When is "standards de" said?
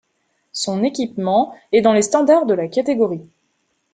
2.01-2.55